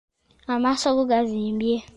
Amaaso 0.53 0.87
go 0.95 1.03
gazimbye.. 1.11 1.75